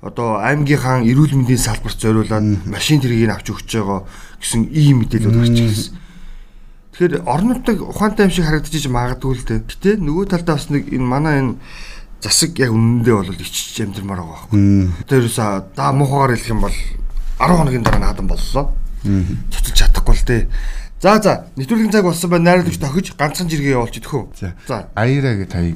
[0.06, 4.06] одоо аймгийнхаа эрүүл мэндийн салбарт зориулаад машин тэргийг авч өгч байгаа
[4.38, 6.05] гэсэн ийм мэдээлэл гарч ирсэн.
[6.96, 9.68] Тэгэхээр орон нутаг ухаантай юм шиг харагдчих магадгүй л дээ.
[9.68, 11.60] Гэтэ нөгөө талдаа бас нэг энэ манай энэ
[12.24, 15.04] засаг яг үнэндээ бол ичж амьдрмаар байгаа байхгүй.
[15.04, 18.72] Тэр юуса да муухагаар хэлэх юм бол 10 хоногийн дараа наадам боллоо.
[19.04, 20.44] Цоцолж чадахгүй л дээ.
[21.04, 22.56] За за нэвтрүүлгийн цаг болсон байна.
[22.56, 24.56] Найруулагч тохиж ганцхан жиргээ явуулж идэх үү?
[24.64, 24.88] За.
[24.96, 25.76] Аяараа гэж таяг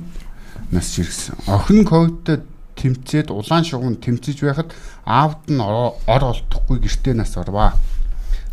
[0.72, 1.36] нас жиргсэн.
[1.52, 2.48] Охин ковидтэй
[2.80, 4.72] тэмцээд улаан шугам тэмцэж байхад
[5.04, 7.76] аавд нь ор олдохгүй гэртээ нас орваа.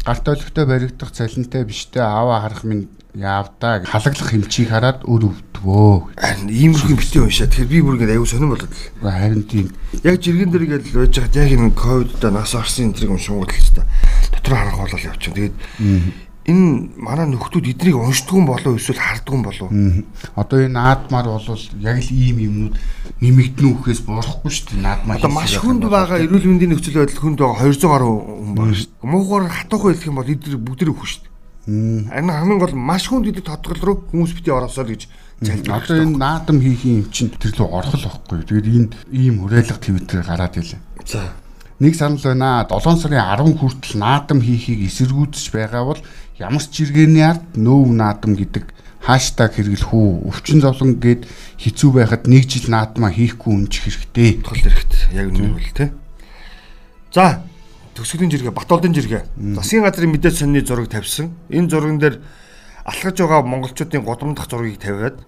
[0.07, 6.15] Гарт олигтой баригдах цалинтай биштэй ааваа харах минь яавдаа халаглах хэмчийг хараад өр өвдвөө.
[6.15, 7.51] Харин иймэрхүү битээ уншаа.
[7.51, 8.77] Тэгэхээр би бүр ингэ аюу сонирн болоод.
[9.03, 9.73] Харин тийм.
[10.07, 13.57] Яг жиргэн дээр гэж байж хаад яг энэ ковидда нас орсон энэ зэрэг уншингууд л
[13.57, 13.87] хэвээр
[14.31, 15.35] дотор харах болол явчихсан.
[15.35, 15.57] Тэгээд
[16.47, 19.71] энэ манай нөхдүүд эднийг уншдгүй болов эсвэл хардгүй болов.
[20.39, 21.43] Одоо энэ наадмаар бол
[21.83, 22.75] яг л ийм юмнууд
[23.19, 24.87] нэмэгдэн үхээс буурахгүй шүү дээ.
[24.87, 25.19] Наадмаа.
[25.19, 28.91] Одоо маш хүнд байгаа эрүүл мэндийн нөхцөл байдал хүнд байгаа 200 гаруй хүн байна шүү
[28.95, 29.11] дээ.
[29.11, 31.35] Муугаар хатуухан хэлэх юм бол эдгээр бүгд өгөх шүү дээ.
[31.67, 35.03] Харин хамгийн гол маш хүнд идэг тодгол руу хүмүүс бити ороосоор гэж
[35.43, 35.83] залбирх.
[35.83, 38.47] Одоо энэ наадам хийх юм чинь тэр лөө орох л байхгүй.
[38.47, 40.79] Тэгээд энэ ийм хүрээлэг твиттер гараад илээ.
[41.03, 41.27] За
[41.81, 42.67] нэг санал байна.
[42.71, 46.01] 7 сарын 10 хүртэл наадам хийхийг эсэргүүцэж байгаа бол
[46.39, 48.69] ямар ч жиргэний ард нөөв наадам гэдэг
[49.01, 51.25] хаштаг хэрэглэх үү өвчин зовлон гээд
[51.63, 54.43] хэцүү байхад нэг жил наадмаа хийхгүй үнчих хэрэгтэй.
[54.43, 55.03] Тул хэрэгтэй.
[55.15, 55.91] Яг үнэн үл тээ.
[57.15, 57.41] За
[57.95, 59.23] төгсгөлийн жиргээ Батолдын жиргээ.
[59.57, 61.33] Засгийн газрын мэдээж сонины зураг тавьсан.
[61.49, 62.21] Энэ зурган дээр
[62.85, 65.23] алхаж байгаа монголчуудын годамдах зургийг тавиад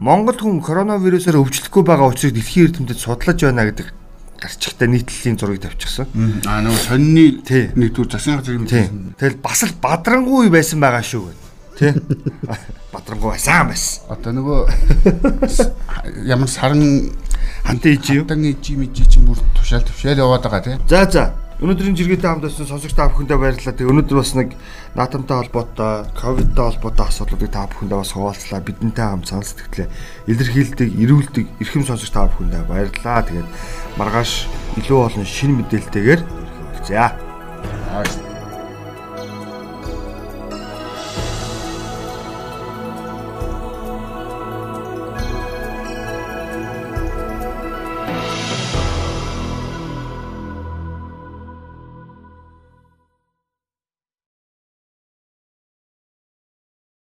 [0.00, 3.92] Монгол хүн коронавирусаар өвчлөхгүй байгаа учраас дэлхийн эрдэмтэд судлаж байна гэдэг
[4.40, 6.08] гарчигтай нийтлэлийн зургийг тавьчихсан.
[6.48, 7.24] Аа нөгөө сонины
[7.76, 9.20] нэгдүгээр засгийн газрын мэдээлэл.
[9.20, 11.40] Тэгэл бас л бадрангуй байсан байгаа шүү гэнэ.
[11.76, 11.88] Тэ?
[12.94, 14.08] Бадрангуй сайн байсан.
[14.08, 14.58] Одоо нөгөө
[16.32, 17.12] ямар саран
[17.64, 18.24] хантаа ижи юу?
[18.24, 20.76] Хантан ижи мижи чинь бүр тушаал тушаал яваад байгаа тий.
[20.88, 21.39] За за.
[21.60, 23.76] Өнөөдрийн жиргээтэй хамт байсан сонсогч та бүхэндээ баярлалаа.
[23.76, 24.56] Тэгээ өнөөдөр бас нэг
[24.96, 28.64] наатамтай холбоотой, ковидтай холбоотой асуудлуудыг та бүхэндээ бас хуваалцлаа.
[28.64, 29.88] Бидэнтэй хамт санал сэтгэлээ
[30.32, 33.28] илэрхийлдэг, эрүүлдэг эрхэм сонсогч та бүхэндээ баярлалаа.
[33.28, 33.48] Тэгээд
[34.00, 34.48] маргааш
[34.80, 36.96] илүү олон шинэ мэдээлэлтэйгээр ирэх хүргье.
[36.96, 38.29] Аа.